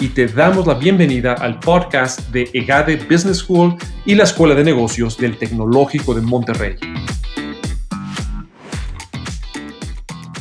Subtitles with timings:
[0.00, 4.62] y te damos la bienvenida al podcast de EGADE Business School y la Escuela de
[4.62, 6.76] Negocios del Tecnológico de Monterrey.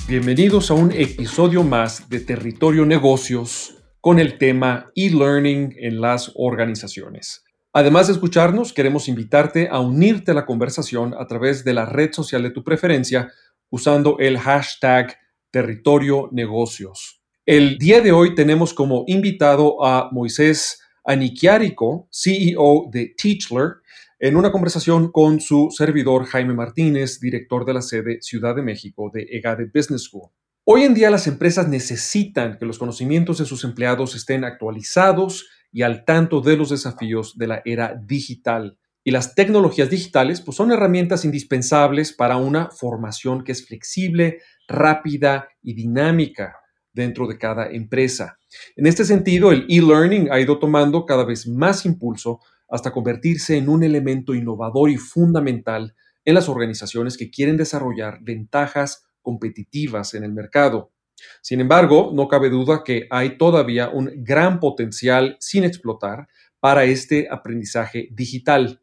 [0.07, 7.43] Bienvenidos a un episodio más de Territorio Negocios con el tema e-learning en las organizaciones.
[7.73, 12.11] Además de escucharnos, queremos invitarte a unirte a la conversación a través de la red
[12.13, 13.31] social de tu preferencia
[13.69, 15.17] usando el hashtag
[15.49, 17.16] Territorio Negocios.
[17.47, 23.75] El día de hoy tenemos como invitado a Moisés Aniquiarico, CEO de Teachler,
[24.19, 29.09] en una conversación con su servidor Jaime Martínez, director de la sede Ciudad de México
[29.13, 30.29] de EGADE Business School.
[30.65, 35.83] Hoy en día las empresas necesitan que los conocimientos de sus empleados estén actualizados y
[35.83, 38.77] al tanto de los desafíos de la era digital.
[39.05, 45.47] Y las tecnologías digitales pues, son herramientas indispensables para una formación que es flexible, rápida
[45.61, 46.53] y dinámica
[46.97, 48.37] dentro de cada empresa.
[48.75, 53.69] En este sentido, el e-learning ha ido tomando cada vez más impulso hasta convertirse en
[53.69, 55.95] un elemento innovador y fundamental
[56.25, 60.91] en las organizaciones que quieren desarrollar ventajas competitivas en el mercado.
[61.41, 66.27] Sin embargo, no cabe duda que hay todavía un gran potencial sin explotar
[66.59, 68.81] para este aprendizaje digital.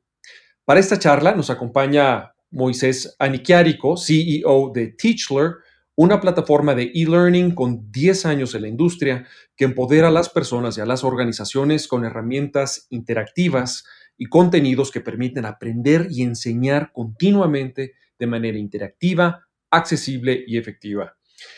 [0.65, 5.57] Para esta charla nos acompaña Moisés Aniquiarico, CEO de Teachler,
[5.97, 10.77] una plataforma de e-learning con 10 años en la industria que empodera a las personas
[10.77, 13.85] y a las organizaciones con herramientas interactivas
[14.17, 21.17] y contenidos que permiten aprender y enseñar continuamente de manera interactiva, accesible y efectiva.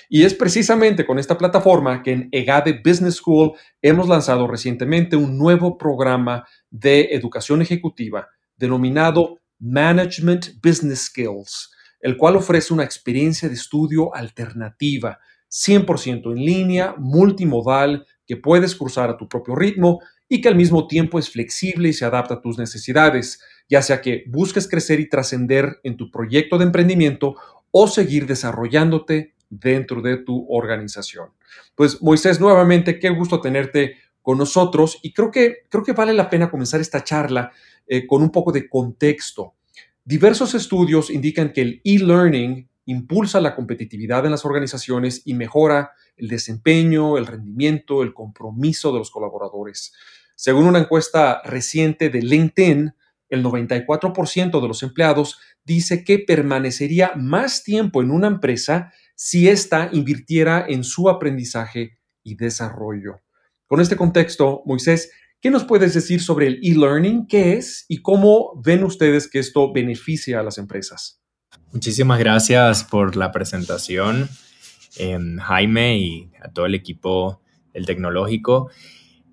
[0.09, 5.39] Y es precisamente con esta plataforma que en EGADE Business School hemos lanzado recientemente un
[5.39, 11.76] nuevo programa de educación ejecutiva denominado Management Business Skills
[12.07, 15.19] el cual ofrece una experiencia de estudio alternativa,
[15.51, 20.87] 100% en línea, multimodal, que puedes cursar a tu propio ritmo y que al mismo
[20.87, 25.09] tiempo es flexible y se adapta a tus necesidades, ya sea que busques crecer y
[25.09, 27.35] trascender en tu proyecto de emprendimiento
[27.73, 31.31] o seguir desarrollándote dentro de tu organización.
[31.75, 36.31] Pues Moisés, nuevamente, qué gusto tenerte con nosotros y creo que, creo que vale la
[36.31, 37.51] pena comenzar esta charla
[37.89, 39.56] eh, con un poco de contexto.
[40.09, 46.29] Diversos estudios indican que el e-learning impulsa la competitividad en las organizaciones y mejora el
[46.29, 49.93] desempeño, el rendimiento, el compromiso de los colaboradores.
[50.37, 52.95] Según una encuesta reciente de LinkedIn,
[53.31, 59.91] el 94% de los empleados dice que permanecería más tiempo en una empresa si ésta
[59.93, 63.23] invirtiera en su aprendizaje y desarrollo.
[63.67, 65.11] Con este contexto, Moisés,
[65.47, 67.29] ¿Qué nos puedes decir sobre el e-learning?
[67.29, 71.23] ¿Qué es y cómo ven ustedes que esto beneficia a las empresas?
[71.73, 74.29] Muchísimas gracias por la presentación,
[74.97, 77.43] em, Jaime, y a todo el equipo
[77.73, 78.71] del tecnológico.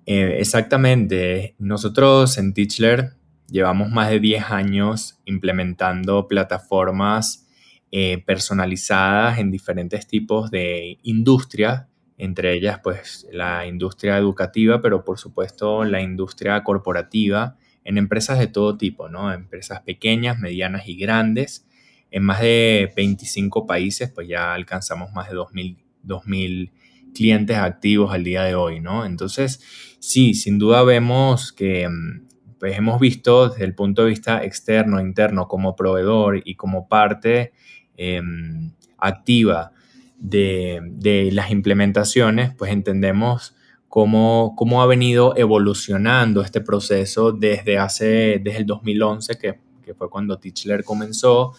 [0.06, 3.14] Eh, exactamente, nosotros en Teachler
[3.48, 7.48] llevamos más de 10 años implementando plataformas
[7.90, 15.18] eh, personalizadas en diferentes tipos de industria entre ellas pues la industria educativa, pero por
[15.18, 19.32] supuesto la industria corporativa en empresas de todo tipo, ¿no?
[19.32, 21.66] Empresas pequeñas, medianas y grandes.
[22.10, 26.70] En más de 25 países pues ya alcanzamos más de 2.000,
[27.14, 29.06] clientes activos al día de hoy, ¿no?
[29.06, 29.60] Entonces,
[30.00, 32.26] sí, sin duda vemos que mm,
[32.58, 37.52] pues hemos visto desde el punto de vista externo, interno, como proveedor y como parte
[37.96, 39.70] em, activa
[40.18, 43.54] de, las implementaciones, pues entendemos
[43.88, 50.10] cómo, cómo, ha venido evolucionando este proceso desde hace, desde el 2011, que, que fue
[50.10, 51.52] cuando Teachler comenzó.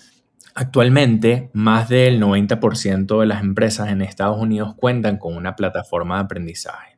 [0.53, 6.23] Actualmente, más del 90% de las empresas en Estados Unidos cuentan con una plataforma de
[6.23, 6.97] aprendizaje.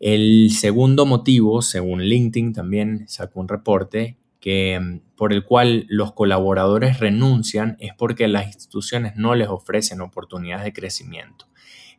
[0.00, 6.12] El segundo motivo, según LinkedIn también sacó un reporte, que, mm, por el cual los
[6.12, 11.46] colaboradores renuncian es porque las instituciones no les ofrecen oportunidades de crecimiento.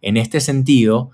[0.03, 1.09] En este sentido,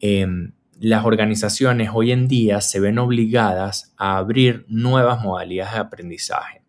[0.00, 6.62] em, las organizaciones hoy en día se ven obligadas a abrir nuevas modalidades de aprendizaje,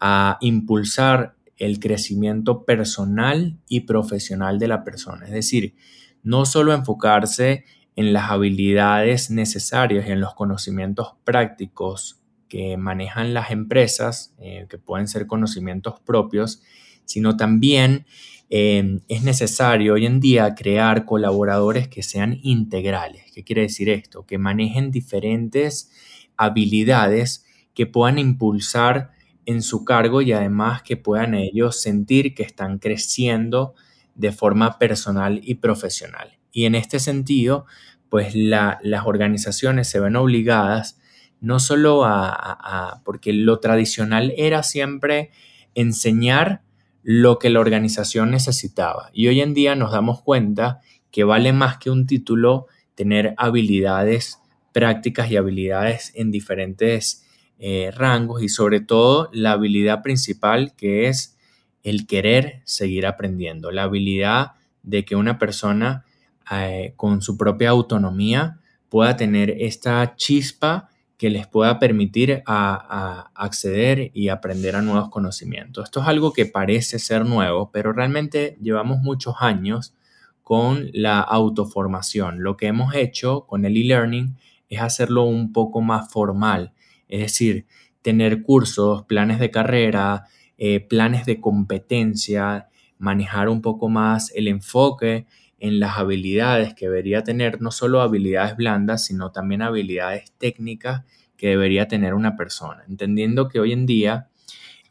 [0.00, 5.24] a impulsar el crecimiento personal y profesional de la persona.
[5.24, 5.74] Es decir,
[6.22, 7.64] no solo enfocarse
[7.94, 14.78] en las habilidades necesarias y en los conocimientos prácticos que manejan las empresas, eh, que
[14.78, 16.62] pueden ser conocimientos propios,
[17.04, 18.06] sino también
[18.48, 23.24] eh, es necesario hoy en día crear colaboradores que sean integrales.
[23.34, 24.24] ¿Qué quiere decir esto?
[24.24, 25.90] Que manejen diferentes
[26.36, 27.44] habilidades
[27.74, 29.10] que puedan impulsar
[29.46, 33.74] en su cargo y además que puedan ellos sentir que están creciendo
[34.14, 36.38] de forma personal y profesional.
[36.52, 37.66] Y en este sentido,
[38.08, 40.98] pues las organizaciones se ven obligadas
[41.46, 45.30] no solo a, porque lo tradicional era siempre
[45.76, 46.62] enseñar
[47.04, 49.10] lo que la organización necesitaba.
[49.12, 50.80] Y hoy en día nos damos cuenta
[51.12, 52.66] que vale más que un título
[52.96, 54.40] tener habilidades
[54.72, 57.24] prácticas y habilidades en diferentes
[57.60, 61.38] eh, rangos y sobre todo la habilidad principal que es
[61.84, 64.52] el querer seguir aprendiendo, la habilidad
[64.82, 66.04] de que una persona
[66.50, 68.58] eh, con su propia autonomía
[68.88, 75.84] pueda tener esta chispa que les pueda permitir a, acceder y aprender a nuevos conocimientos.
[75.84, 79.94] Esto es algo que parece ser nuevo, pero realmente llevamos muchos años
[80.42, 82.42] con la autoformación.
[82.42, 84.36] Lo que hemos hecho con el e-learning
[84.68, 86.72] es hacerlo un poco más formal,
[87.08, 87.66] es decir,
[88.02, 90.26] tener cursos, planes de carrera,
[90.58, 95.26] eh, planes de competencia, manejar un poco más el enfoque
[95.58, 101.02] en las habilidades que debería tener, no solo habilidades blandas, sino también habilidades técnicas
[101.36, 104.28] que debería tener una persona, entendiendo que hoy en día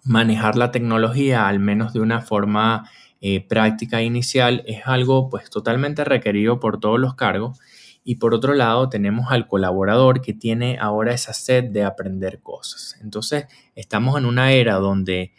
[0.04, 2.90] manejar la tecnología, al menos de una forma
[3.22, 7.60] eh, práctica inicial, es algo pues totalmente requerido por todos los cargos.
[8.04, 13.00] Y por otro lado, tenemos al colaborador que tiene ahora esa sed de aprender cosas.
[13.02, 15.34] Entonces, estamos en una era donde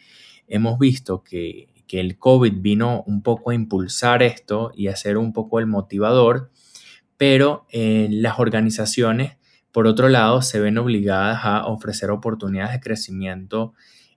[0.49, 5.17] hemos visto que que el COVID vino un poco a impulsar esto y a ser
[5.17, 6.51] un poco el motivador,
[7.17, 9.37] pero eh, las organizaciones,
[9.71, 13.73] por otro lado, se ven obligadas a ofrecer oportunidades de crecimiento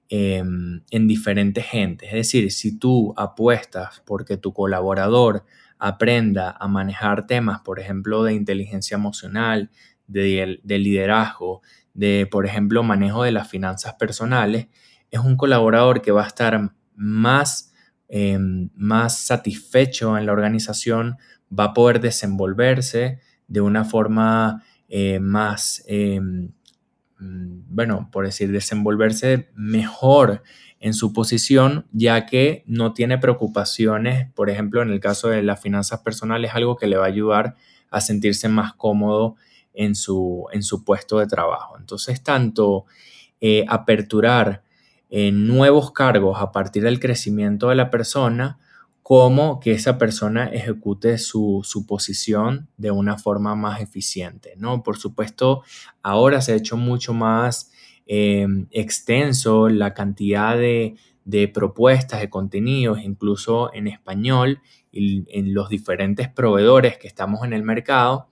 [0.09, 2.09] em, en diferentes gentes.
[2.09, 5.45] Es decir, si tú apuestas porque tu colaborador
[5.79, 9.71] aprenda a manejar temas, por ejemplo, de inteligencia emocional,
[10.07, 11.63] de, de liderazgo,
[11.95, 14.69] de, por ejemplo, manejo de las finanzas personales,
[15.11, 17.73] es un colaborador que va a estar más,
[18.09, 21.17] em, más satisfecho en la organización,
[21.51, 24.63] va a poder desenvolverse de una forma
[24.93, 26.51] eh, más, em,
[27.19, 30.43] mm, bueno, por decir, desenvolverse mejor
[30.81, 35.61] en su posición, ya que no tiene preocupaciones, por ejemplo, en el caso de las
[35.61, 37.55] finanzas personales, algo que le va a ayudar
[37.91, 39.37] a sentirse más cómodo
[39.73, 41.79] en su, en su puesto de trabajo.
[41.79, 42.87] Entonces, tanto
[43.41, 44.65] eh, aperturar
[45.11, 48.59] en nuevos cargos a partir del crecimiento de la persona,
[49.03, 54.85] como que esa persona ejecute su, posición de una forma más eficiente, ¿no?
[54.85, 55.65] Por supuesto,
[56.03, 57.73] ahora se ha hecho mucho más
[58.07, 64.61] em, extenso la cantidad de, de, propuestas, de contenidos, incluso en español,
[64.93, 68.29] y en los diferentes proveedores que estamos en el mercado,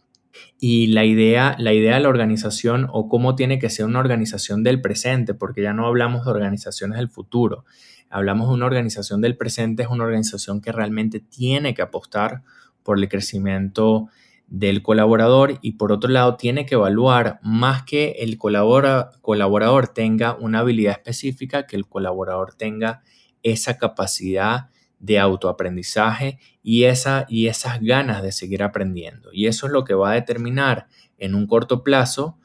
[0.61, 4.63] y la idea, la idea de la organización o cómo tiene que ser una organización
[4.63, 7.65] del presente, porque ya no hablamos de organizaciones del futuro,
[8.11, 12.43] hablamos de una organización del presente, es una organización que realmente tiene que apostar
[12.83, 14.09] por el crecimiento
[14.49, 20.61] del colaborador y por otro lado tiene que evaluar más que el colaborador tenga una
[20.61, 23.03] habilidad específica, que el colaborador tenga
[23.43, 29.31] esa capacidad de autoaprendizaje y, esa, y esas ganas de seguir aprendiendo.
[29.33, 30.87] Y eso es lo que va a determinar
[31.19, 32.39] en un corto plazo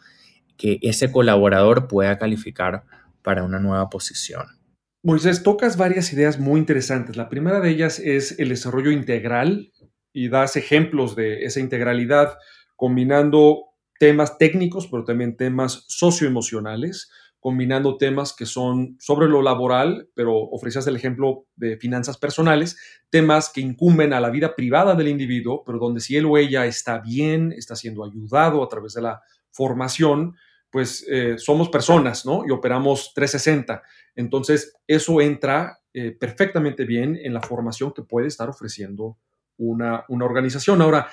[0.57, 2.83] que ese colaborador pueda calificar
[3.21, 4.45] para una nueva posición.
[5.03, 7.17] Moisés, tocas varias ideas muy interesantes.
[7.17, 9.71] La primera de ellas es el desarrollo integral
[10.13, 12.37] y das ejemplos de esa integralidad
[12.75, 13.65] combinando
[13.99, 17.09] temas técnicos, pero también temas socioemocionales
[17.43, 22.77] combinando temas que son sobre lo laboral, pero ofrecías el ejemplo de finanzas personales,
[23.09, 26.65] temas que incumben a la vida privada del individuo, pero donde si él o ella
[26.65, 29.21] está bien, está siendo ayudado a través de la
[29.51, 30.37] formación,
[30.71, 32.45] pues eh, somos personas, ¿no?
[32.47, 33.83] Y operamos 360.
[34.15, 39.17] Entonces, eso entra eh, perfectamente bien en la formación que puede estar ofreciendo
[39.57, 40.81] una, una organización.
[40.81, 41.09] Ahora,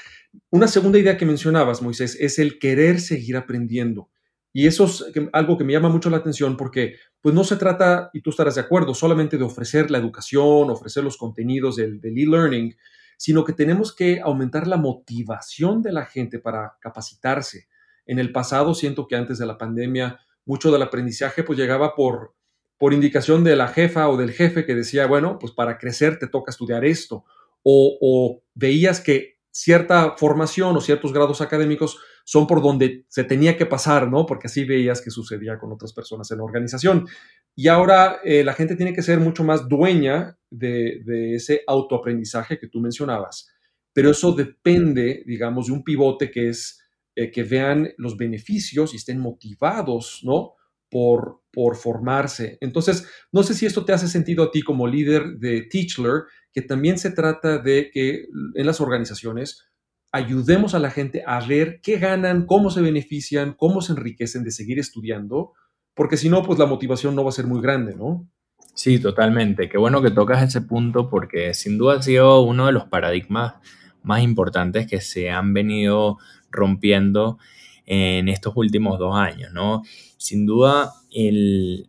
[0.50, 4.08] una segunda idea que mencionabas, Moisés, es el querer seguir aprendiendo.
[4.52, 8.10] Y eso es algo que me llama mucho la atención porque pues no se trata,
[8.12, 12.74] y tú estarás de acuerdo, solamente de ofrecer la educación, ofrecer los contenidos del, e-learning,
[13.16, 17.68] sino que tenemos que aumentar la motivación de la gente para capacitarse.
[18.06, 22.34] En el pasado siento que antes de la pandemia mucho del aprendizaje pues llegaba por,
[22.78, 26.26] por indicación de la jefa o del jefe que decía, bueno, pues para crecer te
[26.26, 27.24] toca estudiar esto.
[27.62, 33.56] O, o veías que cierta formación o ciertos grados académicos son por donde se tenía
[33.56, 34.26] que pasar, ¿no?
[34.26, 37.08] Porque así veías que sucedía con otras personas en la organización.
[37.56, 42.68] Y ahora eh, la gente tiene que ser mucho más dueña de, ese autoaprendizaje que
[42.68, 43.50] tú mencionabas.
[43.92, 46.80] Pero eso depende, digamos, de un pivote que es
[47.16, 50.54] eh, que vean los beneficios y estén motivados, ¿no?
[50.88, 52.58] Por, por formarse.
[52.60, 56.62] Entonces, no sé si esto te hace sentido a ti como líder de Teachler, que
[56.62, 59.70] también se trata de que en las organizaciones
[60.12, 64.50] ayudemos a la gente a ver qué ganan, cómo se benefician, cómo se enriquecen de
[64.50, 65.52] seguir estudiando,
[65.94, 68.28] porque si no, pues la motivación no va a ser muy grande, ¿no?
[68.74, 69.68] Sí, totalmente.
[69.68, 73.54] Qué bueno que tocas ese punto porque sin duda ha sido uno de los paradigmas
[74.02, 76.18] más importantes que se han venido
[76.50, 77.38] rompiendo
[77.86, 79.82] en estos últimos dos años, ¿no?
[80.16, 81.86] Sin duda, el,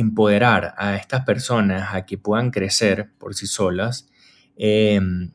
[0.00, 4.08] empoderar a estas personas a que puedan crecer por sí solas
[4.56, 5.32] em,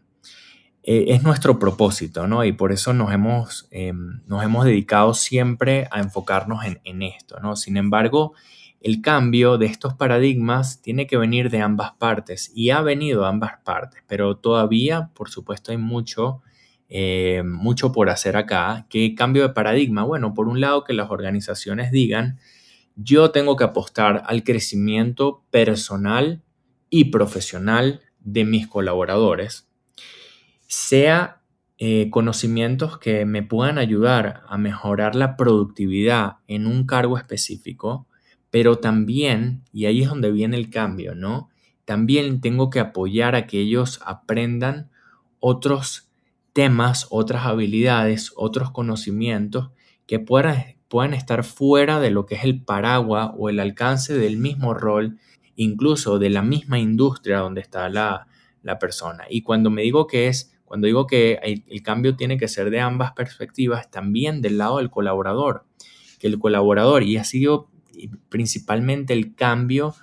[0.84, 2.44] e, es nuestro propósito, ¿no?
[2.44, 7.56] Y por eso nos hemos, em, nos hemos dedicado siempre a enfocarnos en, esto, ¿no?
[7.56, 8.34] Sin embargo,
[8.82, 13.28] el cambio de estos paradigmas tiene que venir de ambas partes y ha venido de
[13.30, 16.42] ambas partes, pero todavía, por supuesto, hay mucho,
[16.90, 18.86] eh, mucho por hacer acá.
[18.90, 20.04] ¿Qué cambio de paradigma?
[20.04, 22.40] Bueno, por un lado, que las organizaciones digan,
[22.96, 26.44] yo tengo que apostar al crecimiento personal
[26.90, 29.68] y profesional de mis colaboradores,
[30.68, 31.42] sea
[31.78, 38.08] eh, conocimientos que me puedan ayudar a mejorar la productividad en un cargo específico,
[38.50, 41.50] pero también, y ahí es donde viene el cambio, ¿no?
[41.86, 44.92] También tengo que apoyar a que ellos aprendan
[45.40, 46.12] otros
[46.54, 49.72] temas, otras habilidades, otros conocimientos
[50.06, 54.38] que puedan, puedan estar fuera de lo que es el paraguas o el alcance del
[54.38, 55.18] mismo rol,
[55.56, 58.28] incluso de la misma industria donde está la,
[58.80, 59.24] persona.
[59.28, 62.80] Y cuando me digo que es, cuando digo que el, cambio tiene que ser de
[62.80, 65.66] ambas perspectivas, también del lado del colaborador,
[66.20, 67.72] que el colaborador, y ha sido
[68.30, 69.96] principalmente el cambio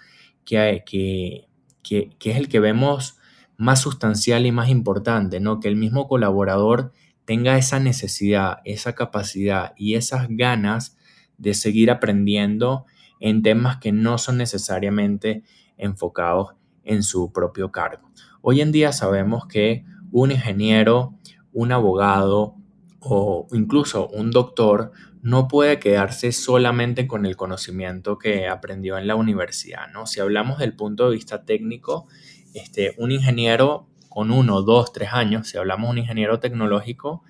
[0.44, 1.46] que, que,
[1.84, 3.16] que, es el que vemos
[3.56, 5.60] más sustancial y más importante, ¿no?
[5.60, 6.90] Que el mismo colaborador
[7.30, 10.96] tenga esa necesidad, esa capacidad y esas ganas
[11.38, 12.86] de seguir aprendiendo
[13.20, 15.44] en temas que no son necesariamente
[15.76, 18.10] enfocados en su propio cargo.
[18.42, 21.14] Hoy en día sabemos que un ingeniero,
[21.52, 22.56] un abogado
[22.98, 24.90] o incluso un doctor
[25.22, 30.04] no puede quedarse solamente con el conocimiento que aprendió en la universidad, ¿no?
[30.04, 32.08] Si hablamos del punto de vista técnico,
[32.54, 37.22] este, un ingeniero con uno, dos, tres años, si hablamos de un ingeniero tecnológico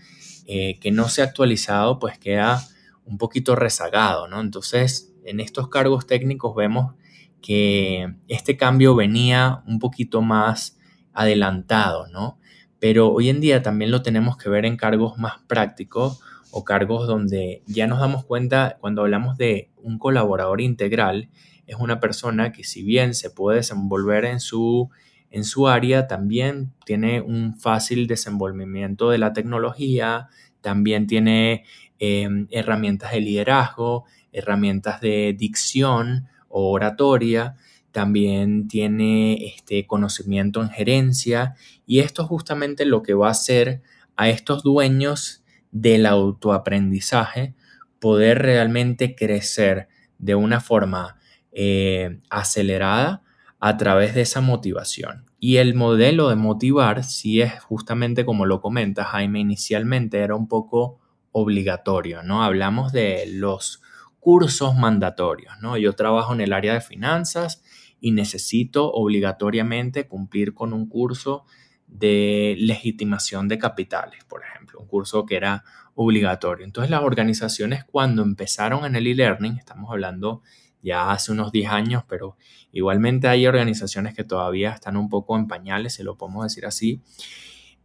[0.46, 2.66] eh, que no se ha actualizado, pues queda
[3.04, 4.40] un poquito rezagado, ¿no?
[4.40, 6.94] Entonces, en estos cargos técnicos vemos
[7.42, 10.78] que este cambio venía un poquito más
[11.12, 12.38] adelantado, ¿no?
[12.78, 16.20] Pero hoy en día también lo tenemos que ver en cargos más prácticos
[16.50, 21.28] o cargos donde ya nos damos cuenta cuando hablamos de un colaborador integral,
[21.66, 24.90] es una persona que si bien se puede desenvolver en su,
[25.30, 30.28] en su área, también tiene un fácil desenvolvimiento de la tecnología,
[30.60, 31.64] también tiene
[31.98, 37.56] em, herramientas de liderazgo, herramientas de dicción o oratoria,
[37.92, 41.54] también tiene este conocimiento en gerencia
[41.86, 43.82] y esto es justamente lo que va a hacer
[44.16, 47.54] a estos dueños del autoaprendizaje,
[48.00, 51.16] poder realmente crecer de una forma
[51.52, 53.22] eh, acelerada
[53.60, 55.26] a través de esa motivación.
[55.38, 60.48] Y el modelo de motivar, si es justamente como lo comenta Jaime inicialmente, era un
[60.48, 60.98] poco
[61.32, 62.42] obligatorio, ¿no?
[62.42, 63.82] Hablamos de los
[64.18, 65.76] cursos mandatorios, ¿no?
[65.76, 67.62] Yo trabajo en el área de finanzas
[68.00, 71.44] y necesito obligatoriamente cumplir con un curso
[71.86, 75.64] de legitimación de capitales, por ejemplo, un curso que era
[75.94, 76.64] obligatorio.
[76.64, 80.42] Entonces las organizaciones cuando empezaron en el e-learning, estamos hablando
[80.82, 82.36] ya hace unos 10 años, pero
[82.72, 87.00] igualmente hay organizaciones que todavía están un poco en pañales, se lo podemos decir así,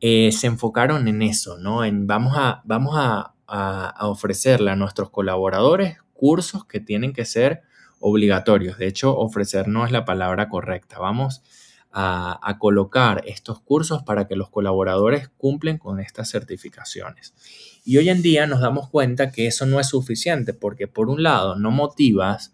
[0.01, 1.84] eh, se enfocaron en eso, ¿no?
[1.84, 7.63] En vamos a, vamos a, a ofrecerle a nuestros colaboradores cursos que tienen que ser
[8.00, 8.77] obligatorios.
[8.77, 11.00] De hecho, ofrecer no es la palabra correcta.
[11.00, 11.44] Vamos
[11.98, 17.34] a, colocar estos cursos para que los colaboradores cumplen con estas certificaciones.
[17.86, 21.24] Y hoy en día nos damos cuenta que eso no es suficiente porque por un
[21.24, 22.54] lado no motivas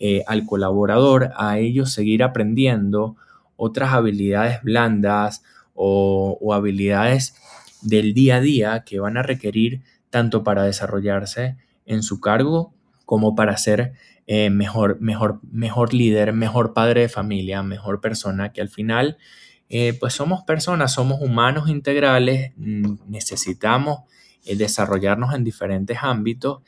[0.00, 3.16] eh, al colaborador a ellos seguir aprendiendo
[3.56, 5.42] otras habilidades blandas
[5.74, 7.34] o, habilidades
[7.82, 12.72] del día a día que van a requerir tanto para desarrollarse en su cargo
[13.06, 13.94] como para ser
[14.28, 19.18] eh, mejor, mejor, mejor líder, mejor padre de familia, mejor persona, que al final
[19.68, 24.02] eh, pues somos personas, somos humanos integrales, mm, necesitamos
[24.44, 26.62] desarrollarnos en diferentes ámbitos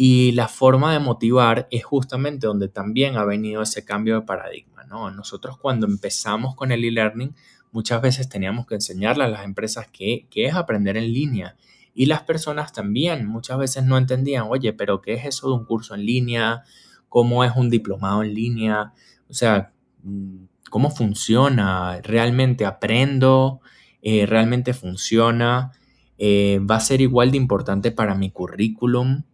[0.00, 4.84] y la forma de motivar es justamente donde también ha venido ese cambio de paradigma.
[4.84, 5.10] ¿no?
[5.10, 7.34] Nosotros cuando empezamos con el e-learning,
[7.72, 11.56] muchas veces teníamos que enseñarle a las empresas qué, es aprender en línea.
[11.94, 15.64] Y las personas también muchas veces no entendían, oye, pero ¿qué es eso de un
[15.64, 16.62] curso en línea?
[17.08, 18.92] ¿Cómo es un diplomado en línea?
[19.28, 19.72] O sea,
[20.04, 22.00] mm, ¿cómo funciona?
[22.04, 23.62] ¿Realmente aprendo?
[24.00, 25.72] Eh, ¿Realmente funciona?
[26.18, 29.24] Eh, ¿Va a ser igual de importante para mi currículum?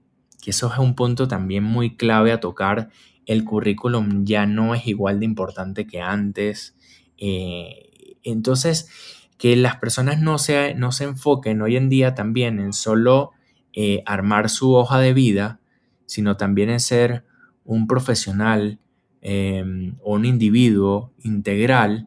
[0.45, 2.91] Que eso es un punto también muy clave a tocar.
[3.25, 6.77] El currículum ya no es igual de importante que antes.
[7.17, 8.91] Eh, entonces,
[9.39, 13.31] que las personas no se, no se enfoquen hoy en día también en solo
[13.73, 15.61] eh, armar su hoja de vida,
[16.05, 17.25] sino también en ser
[17.65, 18.79] un profesional
[19.23, 22.07] em, o un individuo integral,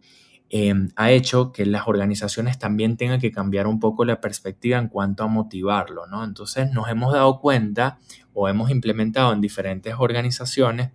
[0.49, 4.87] em, ha hecho que las organizaciones también tengan que cambiar un poco la perspectiva en
[4.87, 6.23] cuanto a motivarlo, ¿no?
[6.23, 7.99] Entonces nos hemos dado cuenta
[8.33, 10.91] o hemos implementado en diferentes organizaciones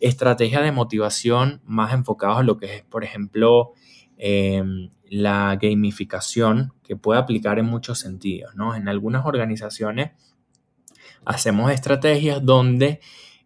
[0.00, 3.72] estrategias de motivación más enfocadas a lo que es, por ejemplo,
[4.16, 8.54] Em, la gamificación que puede aplicar en muchos sentidos.
[8.54, 8.74] ¿no?
[8.74, 10.12] En algunas organizaciones
[11.24, 13.00] hacemos estrategias donde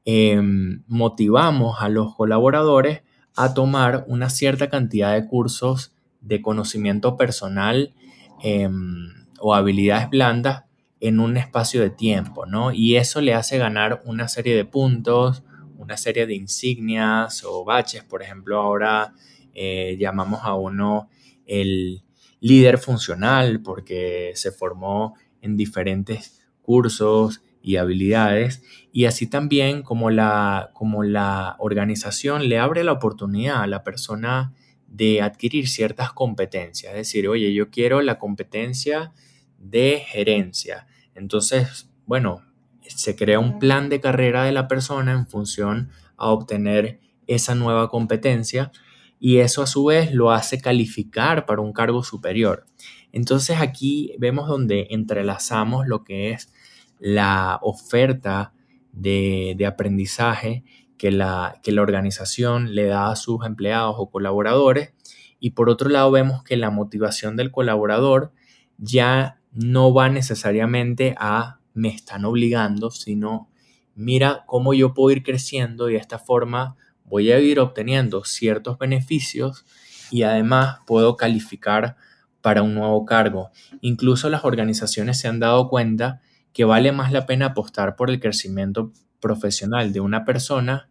[0.04, 3.02] em, motivamos a los colaboradores
[3.40, 7.94] a tomar una cierta cantidad de cursos de conocimiento personal
[8.42, 10.64] em, o habilidades blandas
[10.98, 12.72] en un espacio de tiempo, ¿no?
[12.72, 15.44] Y eso le hace ganar una serie de puntos,
[15.76, 18.02] una serie de insignias o baches.
[18.02, 19.14] Por ejemplo, ahora
[19.54, 21.08] eh, llamamos a uno
[21.46, 22.02] el
[22.40, 30.70] líder funcional porque se formó en diferentes cursos y habilidades y así también como la,
[30.72, 34.54] como la organización le abre la oportunidad a la persona
[34.86, 39.12] de adquirir ciertas competencias, es decir, oye, yo quiero la competencia
[39.58, 40.86] de gerencia.
[41.14, 42.42] Entonces, bueno,
[42.80, 47.90] se crea un plan de carrera de la persona en función a obtener esa nueva
[47.90, 48.72] competencia
[49.20, 52.64] y eso a su vez lo hace calificar para un cargo superior.
[53.12, 56.50] Entonces aquí vemos donde entrelazamos lo que es
[56.98, 58.52] la oferta
[58.92, 60.64] de, aprendizaje
[60.96, 64.94] que la, que la organización le da a sus empleados o colaboradores
[65.40, 68.32] y por otro lado vemos que la motivación del colaborador
[68.76, 73.48] ya no va necesariamente a me están obligando, sino
[73.94, 78.78] mira cómo yo puedo ir creciendo y de esta forma voy a ir obteniendo ciertos
[78.78, 79.64] beneficios
[80.10, 81.96] y además puedo calificar
[82.40, 83.50] para un nuevo cargo.
[83.80, 86.20] Incluso las organizaciones se han dado cuenta
[86.58, 90.90] que vale más la pena apostar por el crecimiento profesional de una persona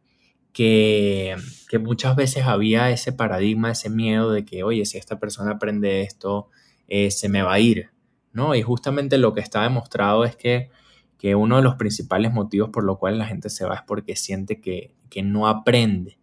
[0.53, 1.35] que,
[1.81, 6.47] muchas veces había ese paradigma, ese miedo de que, oye, si esta persona aprende esto,
[6.87, 7.89] eh, se me va a ir,
[8.31, 8.55] ¿no?
[8.55, 10.69] Y justamente lo que está demostrado es que
[11.17, 14.15] que uno de los principales motivos por lo cual la gente se va es porque
[14.15, 16.17] siente que, no aprende.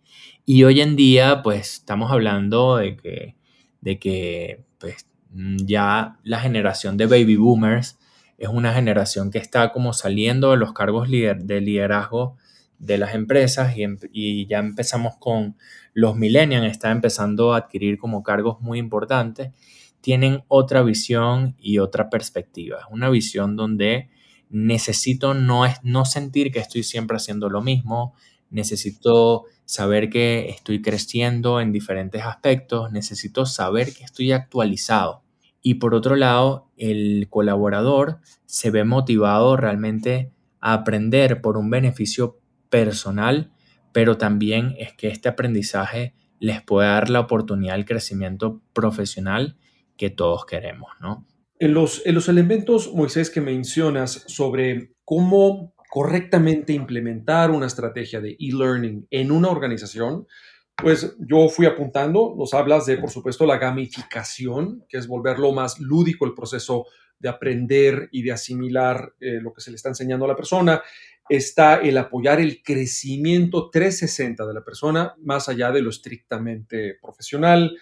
[0.47, 3.37] Y hoy en día, pues estamos hablando de que,
[3.83, 7.99] de que pues, ya la generación de baby boomers
[8.45, 12.37] es una generación que está como saliendo de los cargos de liderazgo
[12.79, 15.57] de las empresas y, em, y, ya empezamos con
[15.93, 19.53] los millennials, está empezando a adquirir como cargos muy importantes,
[20.01, 22.87] tienen otra visión y otra perspectiva.
[22.91, 24.11] Una visión donde
[24.51, 28.15] necesito no, es, no sentir que estoy siempre haciendo lo mismo,
[28.51, 35.24] necesito saber que estoy creciendo en diferentes aspectos, necesito saber que estoy actualizado.
[35.67, 42.39] Y por otro lado, el colaborador se ve motivado realmente a aprender por un beneficio
[42.69, 43.51] personal,
[43.91, 49.57] pero también es que este aprendizaje les puede dar la oportunidad al crecimiento profesional
[49.97, 51.27] que todos queremos, ¿no?
[51.59, 58.37] En los, en los elementos, Moisés, que mencionas sobre cómo correctamente implementar una estrategia de
[58.39, 60.27] e-learning en una organización,
[60.77, 65.79] pues yo fui apuntando, nos hablas de, por supuesto, la gamificación, que es volverlo más
[65.79, 66.87] lúdico el proceso
[67.19, 70.83] de aprender y de asimilar eh, lo que se le está enseñando a la persona.
[71.29, 77.79] Está el apoyar el crecimiento 360 de la persona, más allá de lo estrictamente profesional.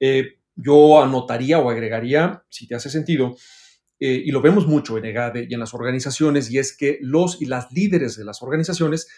[0.00, 3.36] Eh, yo anotaría o agregaría, si te hace sentido,
[4.00, 7.40] eh, y lo vemos mucho en EGADE y en las organizaciones, y es que los
[7.40, 9.08] y las líderes de las organizaciones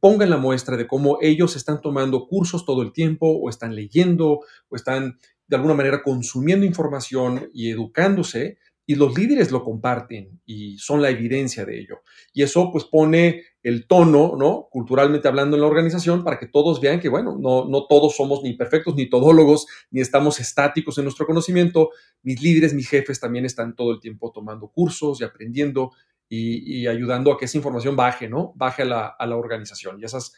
[0.00, 4.40] pongan la muestra de cómo ellos están tomando cursos todo el tiempo, o están leyendo,
[4.68, 8.58] o están de alguna manera consumiendo información y educándose,
[8.90, 12.02] y los líderes lo comparten y son la evidencia de ello.
[12.32, 14.66] Y eso pues pone el tono, ¿no?
[14.68, 18.42] Culturalmente hablando en la organización para que todos vean que, bueno, no, no todos somos
[18.42, 21.90] ni perfectos, ni todólogos, ni estamos estáticos en nuestro conocimiento.
[22.24, 25.92] Mis líderes, mis jefes también están todo el tiempo tomando cursos y aprendiendo
[26.30, 28.52] y, ayudando a que esa información baje, ¿no?
[28.54, 30.00] Baje a la, a la organización.
[30.00, 30.32] Y esas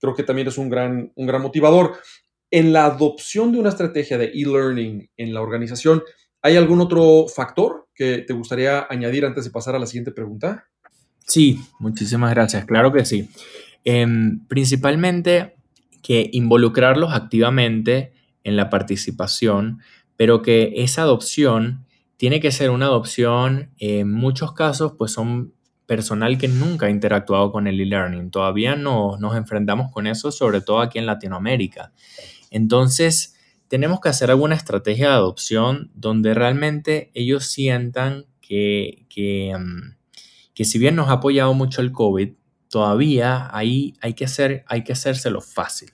[0.00, 1.98] creo que también es un gran, un gran motivador.
[2.50, 6.02] En la adopción de una estrategia de e-learning en la organización,
[6.40, 10.66] ¿hay algún otro factor que te gustaría añadir antes de pasar a la siguiente pregunta?
[11.26, 12.64] Sí, muchísimas gracias.
[12.64, 13.28] Claro que sí.
[13.84, 15.56] Em, principalmente
[16.02, 18.12] que involucrarlos activamente
[18.44, 19.80] en la participación,
[20.16, 21.83] pero que esa adopción
[22.24, 25.52] tiene que ser una adopción, en muchos casos, pues son
[25.84, 28.30] personal que nunca ha interactuado con el e-learning.
[28.30, 31.92] Todavía no nos enfrentamos con eso, sobre todo aquí en Latinoamérica.
[32.50, 33.36] Entonces,
[33.68, 39.98] tenemos que hacer alguna estrategia de adopción donde realmente ellos sientan que, que, mm,
[40.54, 42.30] que si bien nos ha apoyado mucho el COVID,
[42.70, 45.90] todavía ahí hay que, hacer, hay que hacérselo fácil.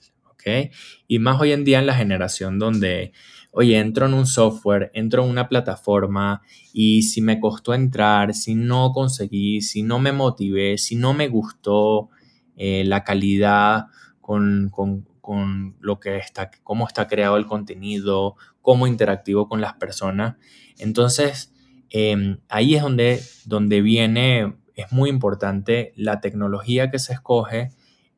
[1.07, 3.13] Y más hoy en día en la generación donde,
[3.51, 6.41] oye, entro en un software, entro en una plataforma
[6.73, 11.27] y si me costó entrar, si no conseguí, si no me motivé, si no me
[11.27, 12.09] gustó
[12.55, 13.87] eh, la calidad
[14.21, 19.73] con, con, con lo que está, cómo está creado el contenido, cómo interactivo con las
[19.73, 20.37] personas.
[20.77, 21.53] Entonces,
[21.89, 27.71] em, ahí es donde, donde viene, es muy importante la tecnología que se escoge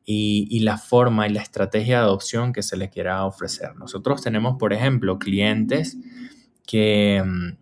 [0.06, 3.74] y, la forma y la estrategia de adopción que se le quiera ofrecer.
[3.76, 5.96] Nosotros tenemos, por ejemplo, clientes
[6.66, 7.56] que, em,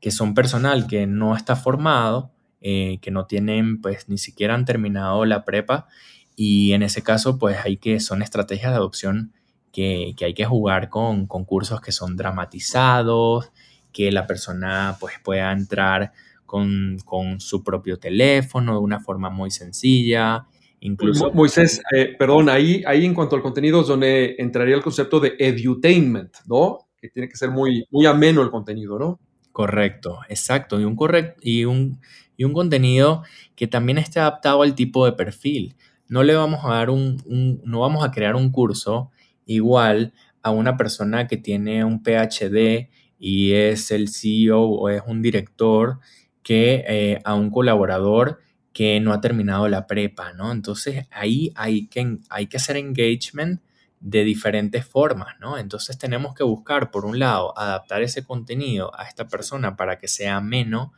[0.00, 4.64] que son personal que no está formado, eh, que no tienen, pues ni siquiera han
[4.64, 5.88] terminado la prepa
[6.36, 9.32] y en ese caso, pues hay que, son estrategias de adopción
[9.72, 13.50] que, hay que jugar con concursos que son dramatizados,
[13.92, 16.12] que la persona pues pueda entrar
[16.46, 16.98] con,
[17.38, 20.46] su propio teléfono de una forma muy sencilla.
[20.84, 21.30] Incluso...
[21.32, 25.36] Moisés, eh, perdón, ahí, ahí en cuanto al contenido es donde entraría el concepto de
[25.38, 26.88] edutainment, ¿no?
[27.00, 29.20] Que tiene que ser muy, muy ameno el contenido, ¿no?
[29.52, 30.80] Correcto, exacto.
[30.80, 32.00] Y un, correct, y, un,
[32.36, 33.22] y un contenido
[33.54, 35.76] que también esté adaptado al tipo de perfil
[36.08, 39.10] no le vamos a dar un, no vamos a crear un curso
[39.46, 45.22] igual a una persona que tiene un PhD y es el CEO o es un
[45.22, 46.00] director
[46.42, 48.40] que eh, a un colaborador
[48.72, 50.52] que no ha terminado la prepa, ¿no?
[50.52, 53.60] Entonces ahí hay que, hay que hacer engagement
[54.00, 55.58] de diferentes formas, ¿no?
[55.58, 60.08] Entonces tenemos que buscar, por un lado, adaptar ese contenido a esta persona para que
[60.08, 60.90] sea menos.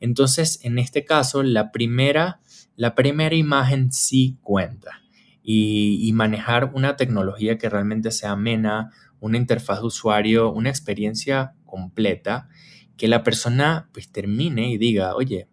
[0.00, 2.40] Entonces, en este caso, la primera
[2.76, 5.02] la primera imagen sí cuenta
[5.42, 12.48] y, manejar una tecnología que realmente sea amena, una interfaz de usuario, una experiencia completa,
[12.96, 15.48] que la persona pues termine y diga, oye,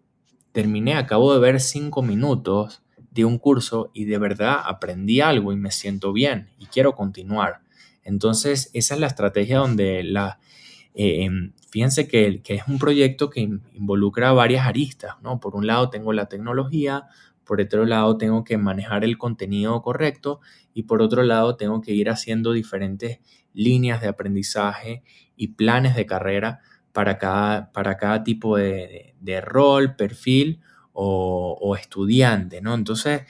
[0.52, 5.56] terminé, acabo de ver cinco minutos de un curso y de verdad aprendí algo y
[5.56, 7.60] me siento bien y quiero continuar.
[8.02, 10.38] Entonces, esa es la estrategia donde la...
[10.94, 15.38] Eh, em, fíjense que, que, es un proyecto que involucra varias aristas, ¿no?
[15.38, 17.06] Por un lado tengo la tecnología,
[17.44, 20.40] por otro lado tengo que manejar el contenido correcto
[20.74, 23.20] y por otro lado tengo que ir haciendo diferentes
[23.52, 25.02] líneas de aprendizaje
[25.36, 26.60] y planes de carrera
[26.92, 30.60] para cada, para cada tipo de, rol, perfil
[30.92, 32.74] o, estudiante, ¿no?
[32.74, 33.22] Entonces,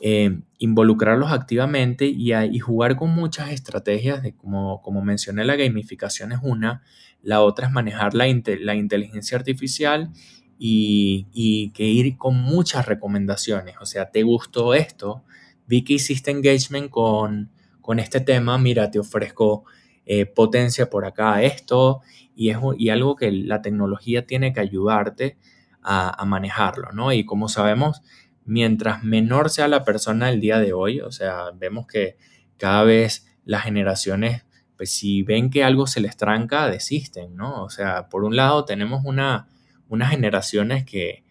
[0.00, 6.32] eh, involucrarlos activamente y, y, jugar con muchas estrategias, de, como, como mencioné, la gamificación
[6.32, 6.82] es una,
[7.22, 8.26] la otra es manejar la,
[8.60, 10.12] la inteligencia artificial
[10.58, 13.76] y, que ir con muchas recomendaciones.
[13.80, 15.24] O sea, ¿te gustó esto?
[15.66, 17.50] Vi que hiciste engagement con,
[17.80, 19.64] con este tema, mira, te ofrezco
[20.08, 22.00] eh, potencia por acá esto
[22.34, 25.38] y, es, y algo que la tecnología tiene que ayudarte
[25.82, 27.12] a, a, manejarlo, ¿no?
[27.12, 28.02] Y como sabemos,
[28.44, 32.16] mientras menor sea la persona el día de hoy, o sea, vemos que
[32.56, 34.44] cada vez las generaciones,
[34.76, 37.62] pues si ven que algo se les tranca, desisten, ¿no?
[37.62, 39.46] O sea, por un lado tenemos una
[39.88, 41.24] unas generaciones que,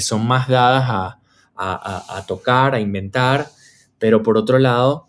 [0.00, 1.18] son más dadas
[1.56, 3.48] a, tocar, a inventar,
[3.98, 5.07] pero por otro lado,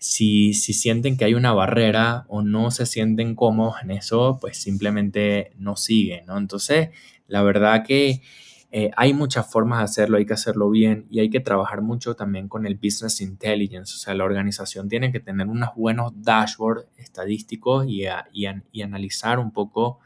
[0.00, 4.56] si, si, sienten que hay una barrera o no se sienten cómodos en eso, pues
[4.56, 6.38] simplemente no siguen, ¿no?
[6.38, 6.88] Entonces,
[7.28, 8.22] la verdad que
[8.72, 12.16] eh, hay muchas formas de hacerlo, hay que hacerlo bien y hay que trabajar mucho
[12.16, 16.86] también con el business intelligence, o sea, la organización tiene que tener unos buenos dashboards
[16.96, 20.00] estadísticos y, y analizar un poco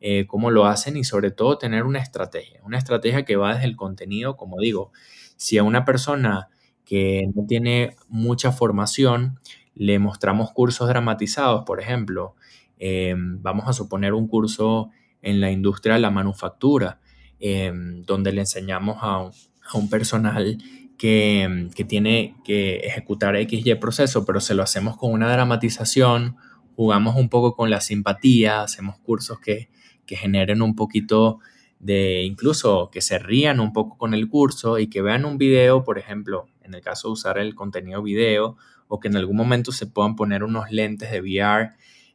[0.00, 3.66] eh, cómo lo hacen y sobre todo tener una estrategia, una estrategia que va desde
[3.66, 4.90] el contenido, como digo,
[5.36, 6.48] si a una persona
[6.86, 9.38] que no tiene mucha formación
[9.74, 12.34] le mostramos cursos dramatizados, por ejemplo,
[12.78, 16.98] eh, vamos a suponer un curso en la industria de la manufactura,
[17.38, 19.30] em, donde le enseñamos a
[19.74, 20.56] un, personal
[20.96, 26.36] que, que, tiene que ejecutar XY proceso, pero se lo hacemos con una dramatización,
[26.74, 29.68] jugamos un poco con la simpatía, hacemos cursos que,
[30.06, 31.40] que generen un poquito
[31.78, 35.84] de incluso que se rían un poco con el curso y que vean un video,
[35.84, 38.56] por ejemplo, en el caso de usar el contenido video,
[38.88, 41.70] o que en algún momento se puedan poner unos lentes de VR,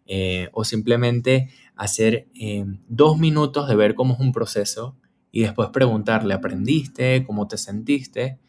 [0.08, 4.98] eh, o simplemente hacer eh, dos minutos de ver cómo es un proceso
[5.32, 7.24] y después preguntarle, ¿aprendiste?
[7.26, 8.40] ¿Cómo te sentiste?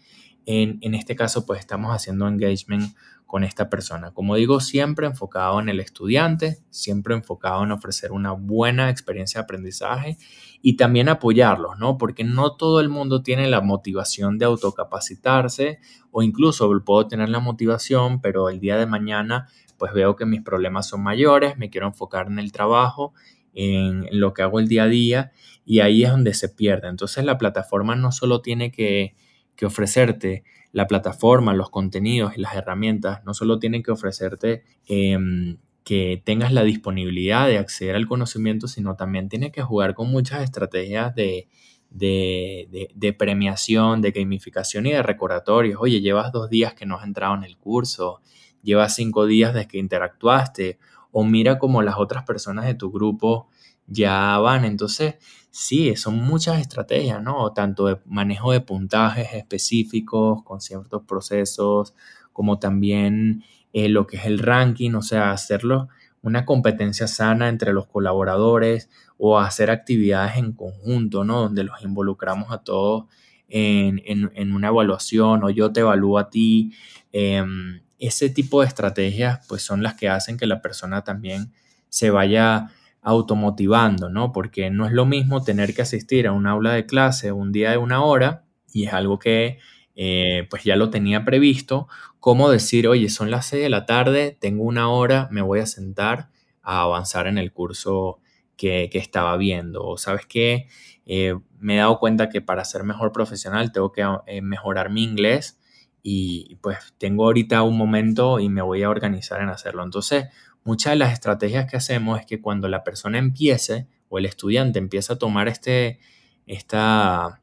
[0.44, 2.94] En, en este caso, pues estamos haciendo engagement
[3.33, 4.11] con esta persona.
[4.12, 9.45] Como digo, siempre enfocado en el estudiante, siempre enfocado en ofrecer una buena experiencia de
[9.45, 10.18] aprendizaje
[10.61, 11.97] y también apoyarlos, ¿no?
[11.97, 15.79] Porque no todo el mundo tiene la motivación de autocapacitarse
[16.11, 20.42] o incluso puedo tener la motivación, pero el día de mañana pues veo que mis
[20.42, 23.14] problemas son mayores, me quiero enfocar en el trabajo,
[23.55, 25.33] en, lo que hago el día a día
[25.64, 26.88] y ahí es donde se pierde.
[26.88, 29.14] Entonces la plataforma no solo tiene que,
[29.57, 35.59] que ofrecerte la plataforma, los contenidos y las herramientas no solo tienen que ofrecerte em,
[35.85, 40.43] que tengas la disponibilidad de acceder al conocimiento, sino también tiene que jugar con muchas
[40.43, 41.49] estrategias de,
[41.91, 45.81] de, premiación, de gamificación y de recordatorios.
[45.81, 48.21] Oye, llevas dos días que no has entrado en el curso,
[48.62, 50.79] llevas cinco días desde que interactuaste,
[51.11, 53.49] o mira cómo las otras personas de tu grupo
[53.92, 54.64] ya van.
[54.64, 55.16] Entonces,
[55.50, 57.52] sí, son muchas estrategias, ¿no?
[57.52, 61.94] Tanto de manejo de puntajes específicos con ciertos procesos,
[62.33, 65.88] como también eh, lo que es el ranking, o sea, hacerlo
[66.22, 71.42] una competencia sana entre los colaboradores o hacer actividades en conjunto, ¿no?
[71.42, 73.07] Donde los involucramos a todos
[73.48, 76.72] en, una evaluación o yo te evalúo a ti.
[77.12, 81.52] Em, ese tipo de estrategias pues son las que hacen que la persona también
[81.88, 82.70] se vaya
[83.03, 84.33] automotivando, ¿no?
[84.33, 87.73] Porque no es lo mismo tener que asistir a un aula de clase un día
[87.73, 89.59] de una hora y es algo que
[89.95, 91.88] eh, pues ya lo tenía previsto,
[92.21, 95.67] como decir, oye, son las 6 de la tarde, tengo una hora, me voy a
[95.67, 96.31] sentar
[96.62, 98.21] a avanzar en el curso
[98.57, 99.85] que, estaba viendo.
[99.85, 100.69] O sabes qué,
[101.05, 105.03] eh, me he dado cuenta que para ser mejor profesional tengo que eh, mejorar mi
[105.03, 105.59] inglés
[106.03, 109.83] y pues tengo ahorita un momento y me voy a organizar en hacerlo.
[109.85, 110.27] Entonces,
[110.64, 114.79] muchas de las estrategias que hacemos es que cuando la persona empiece o el estudiante
[114.79, 115.98] empieza a tomar este,
[116.46, 117.42] esta,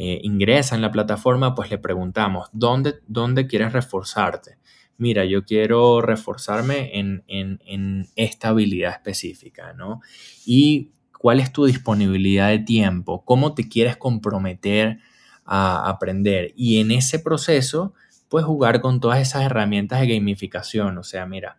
[0.00, 4.56] eh, ingresa en la plataforma, pues le preguntamos, ¿dónde, dónde quieres reforzarte?
[4.96, 10.00] Mira, yo quiero reforzarme en, en, esta habilidad específica, ¿no?
[10.46, 15.00] Y cuál es tu disponibilidad de tiempo, cómo te quieres comprometer
[15.44, 16.52] a aprender.
[16.54, 17.92] Y en ese proceso,
[18.28, 20.96] pues jugar con todas esas herramientas de gamificación.
[20.98, 21.58] O sea, mira,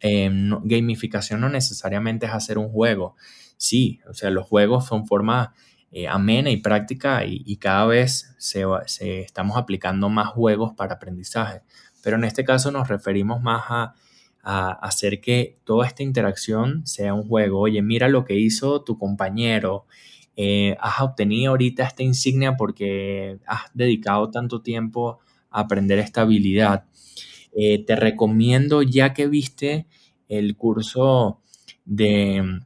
[0.00, 3.16] Em, gamificación no necesariamente es hacer un juego.
[3.56, 5.54] Sí, o sea, los juegos son forma
[5.90, 8.64] eh, amena y práctica y, cada vez se,
[9.22, 11.62] estamos aplicando más juegos para aprendizaje.
[12.02, 13.94] Pero en este caso nos referimos más a,
[14.80, 17.60] hacer que toda esta interacción sea un juego.
[17.60, 19.84] Oye, mira lo que hizo tu compañero.
[20.36, 25.18] Eh, has obtenido ahorita esta insignia porque has dedicado tanto tiempo
[25.50, 26.84] a aprender esta habilidad.
[27.60, 29.88] Eh, te recomiendo, ya que viste
[30.28, 31.40] el curso
[31.84, 32.60] de,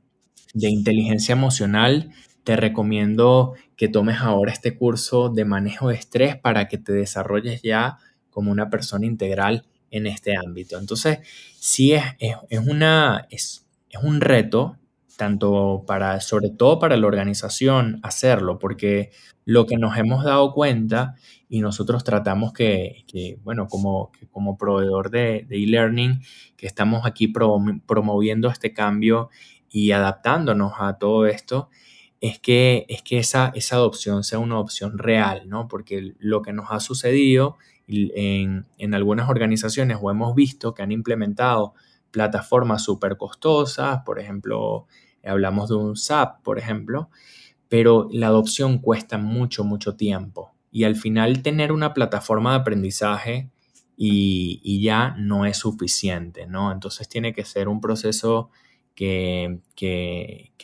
[0.53, 2.11] inteligencia emocional,
[2.45, 7.63] te recomiendo que tomes ahora este curso de manejo de estrés para que te desarrolles
[7.63, 7.97] ya
[8.29, 10.79] como una persona integral en este ámbito.
[10.79, 11.21] Entonces,
[11.59, 14.77] sí es, es, una, es, es un reto
[15.17, 19.11] tanto para, sobre todo para la organización, hacerlo, porque
[19.47, 21.15] lo que nos hemos dado cuenta
[21.53, 23.05] y nosotros tratamos que,
[23.45, 26.23] bueno, como, como proveedor de e-learning,
[26.57, 29.29] que estamos aquí promoviendo este cambio
[29.69, 31.69] y adaptándonos a todo esto,
[32.23, 35.69] es que, es que esa, esa adopción sea una opción real, ¿no?
[35.69, 40.91] Porque lo que nos ha sucedido en, en algunas organizaciones o hemos visto que han
[40.91, 41.75] implementado
[42.11, 44.87] plataformas súper costosas, por ejemplo,
[45.23, 47.11] hablamos de un SAP, por ejemplo,
[47.69, 50.53] pero la adopción cuesta mucho, mucho tiempo.
[50.73, 53.51] Y al final tener una plataforma de aprendizaje
[53.97, 56.73] y, ya no es suficiente, ¿no?
[56.73, 58.51] Entonces tiene que ser un proceso
[58.97, 59.61] que,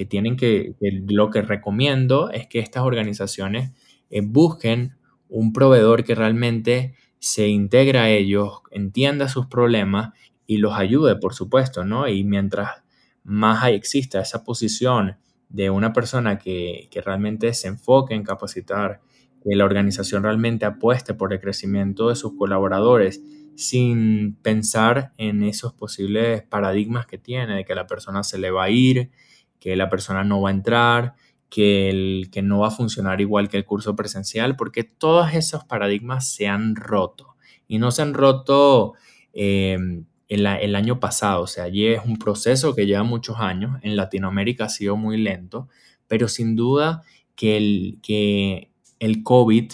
[0.08, 3.70] tienen que, lo que recomiendo es que estas organizaciones
[4.10, 4.96] eh, busquen
[5.28, 10.14] un proveedor que realmente se integre a ellos, entienda sus problemas
[10.46, 12.08] y los ayude, por supuesto, ¿no?
[12.08, 12.82] Y mientras
[13.22, 15.16] más exista esa posición
[15.48, 19.00] de una persona que, realmente se enfoque en capacitar,
[19.42, 23.22] que la organización realmente apueste por el crecimiento de sus colaboradores
[23.56, 28.64] sin pensar en esos posibles paradigmas que tiene, de que la persona se le va
[28.64, 29.10] a ir
[29.58, 31.14] que la persona no va a entrar,
[31.50, 35.64] que, el, que no va a funcionar igual que el curso presencial, porque todos esos
[35.64, 37.36] paradigmas se han roto.
[37.66, 38.94] Y no se han roto
[39.32, 43.78] em, el, el, año pasado, o sea, allí es un proceso que lleva muchos años,
[43.82, 45.68] en Latinoamérica ha sido muy lento,
[46.06, 47.02] pero sin duda
[47.34, 48.67] que el, que
[48.98, 49.72] el COVID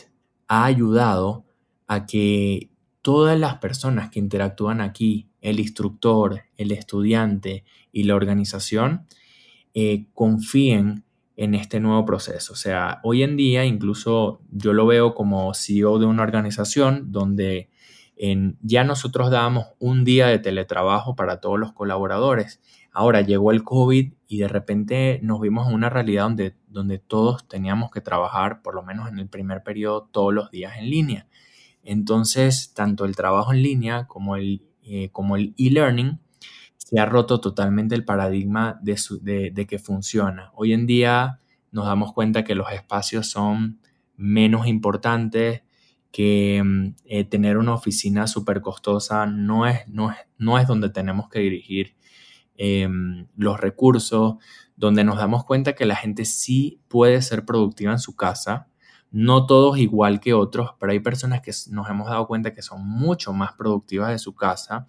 [0.48, 1.44] ha ayudado
[1.86, 2.70] a que
[3.02, 9.06] todas las personas que interactúan aquí, el instructor, el estudiante y la organización,
[9.74, 11.04] eh, confíen
[11.36, 12.52] en este nuevo proceso.
[12.52, 17.68] O sea, hoy en día incluso yo lo veo como CEO de una organización donde
[18.62, 22.60] ya nosotros dábamos un día de teletrabajo para todos los colaboradores.
[22.92, 27.46] Ahora llegó el COVID y de repente nos vimos en una realidad donde, donde todos
[27.48, 31.26] teníamos que trabajar, por lo menos en el primer periodo, todos los días en línea.
[31.82, 36.20] Entonces, tanto el trabajo en línea como el eh, como el e-learning
[36.76, 40.50] se ha roto totalmente el paradigma de, de, que funciona.
[40.54, 41.40] Hoy en día
[41.72, 43.80] nos damos cuenta que los espacios son
[44.18, 45.62] menos importantes,
[46.12, 50.90] que mm, eh, tener una oficina súper costosa no es, no, es, no es donde
[50.90, 51.94] tenemos que dirigir
[52.56, 54.36] em, los recursos,
[54.76, 58.68] donde nos damos cuenta que la gente sí puede ser productiva en su casa,
[59.10, 62.84] no todos igual que otros, pero hay personas que nos hemos dado cuenta que son
[62.86, 64.86] mucho más productivas de su casa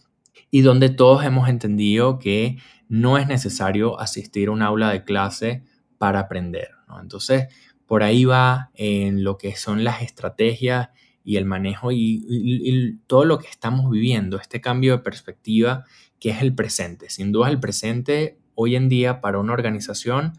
[0.50, 5.64] y donde todos hemos entendido que no es necesario asistir a un aula de clase
[5.98, 6.70] para aprender.
[7.00, 7.48] Entonces,
[7.86, 10.90] por ahí va en lo que son las estrategias
[11.24, 15.86] y el manejo y, todo lo que estamos viviendo, este cambio de perspectiva
[16.26, 17.12] que es el presente.
[17.12, 20.34] Sin duda el presente hoy en día para una organización,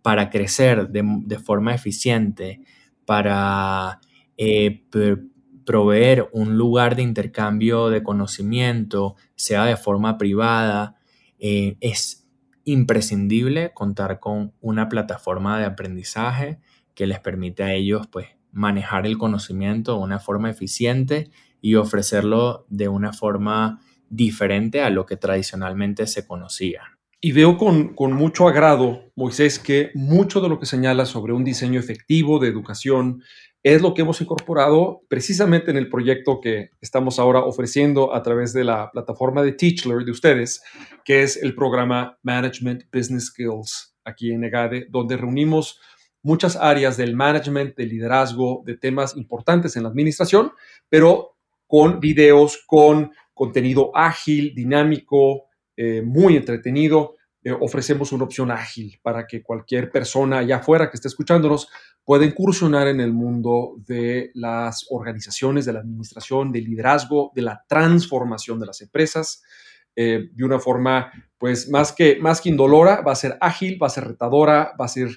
[0.00, 2.60] para crecer de, forma eficiente,
[3.04, 3.98] para
[4.36, 4.84] eh,
[5.64, 10.94] proveer un lugar de intercambio de conocimiento, sea de forma privada,
[11.40, 12.28] eh, es
[12.62, 16.60] imprescindible contar con una plataforma de aprendizaje
[16.94, 22.64] que les permite a ellos pues, manejar el conocimiento de una forma eficiente y ofrecerlo
[22.68, 26.82] de una forma diferente a lo que tradicionalmente se conocía.
[27.20, 31.80] Y veo con, mucho agrado, Moisés, que mucho de lo que señala sobre un diseño
[31.80, 33.22] efectivo de educación
[33.62, 38.52] es lo que hemos incorporado precisamente en el proyecto que estamos ahora ofreciendo a través
[38.52, 40.62] de la plataforma de Teachler de ustedes,
[41.04, 45.80] que es el programa Management Business Skills aquí en EGADE, donde reunimos
[46.22, 50.52] muchas áreas del management, del liderazgo, de temas importantes en la administración,
[50.88, 55.44] pero con videos, con contenido ágil, dinámico,
[55.76, 60.96] eh, muy entretenido eh, ofrecemos una opción ágil para que cualquier persona allá afuera que
[60.96, 61.68] esté escuchándonos
[62.02, 67.62] pueda incursionar en el mundo de las organizaciones, de la administración, del liderazgo, de la
[67.68, 69.44] transformación de las empresas.
[69.94, 73.86] Eh, de una forma, pues, más que, más que indolora, va a ser ágil, va
[73.88, 75.10] a ser retadora, va a ser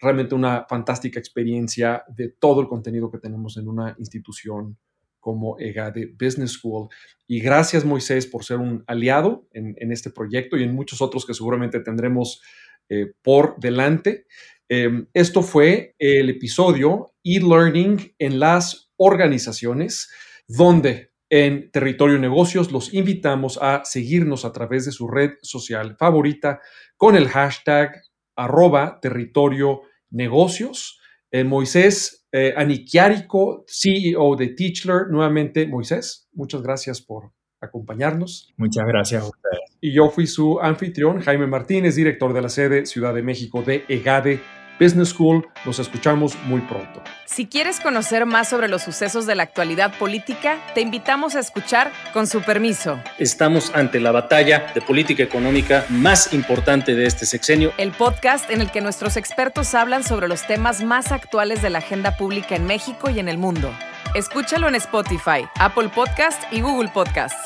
[0.00, 4.76] realmente una fantástica experiencia de todo el contenido que tenemos en una institución
[5.20, 6.88] como EGADE Business School.
[7.26, 11.34] Y gracias Moisés por ser un aliado en, este proyecto y en muchos otros que
[11.34, 12.40] seguramente tendremos
[12.88, 14.26] eh, por delante.
[14.68, 20.10] Em, esto fue el episodio e-learning en las organizaciones,
[20.46, 26.60] donde en Territorio Negocios los invitamos a seguirnos a través de su red social favorita
[26.96, 28.02] con el hashtag
[28.34, 31.00] arroba territorio negocios.
[31.30, 35.08] Eh, Moisés, eh, Aniquiarico, CEO de Teachler.
[35.08, 38.52] Nuevamente, Moisés, muchas gracias por acompañarnos.
[38.56, 39.78] Muchas gracias a ustedes.
[39.80, 43.84] Y yo fui su anfitrión, Jaime Martínez, director de la sede Ciudad de México de
[43.88, 44.40] EGADE
[44.78, 45.46] Business School.
[45.64, 47.02] Nos escuchamos muy pronto.
[47.26, 51.92] Si quieres conocer más sobre los sucesos de la actualidad política, te invitamos a escuchar
[52.12, 52.98] Con su permiso.
[53.18, 57.72] Estamos ante la batalla de política económica más importante de este sexenio.
[57.78, 61.78] El podcast en el que nuestros expertos hablan sobre los temas más actuales de la
[61.78, 63.72] agenda pública en México y en el mundo.
[64.14, 67.38] Escúchalo en Spotify, Apple Podcast y Google Podcast.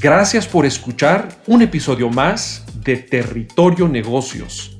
[0.00, 4.79] Gracias por escuchar un episodio más de Territorio Negocios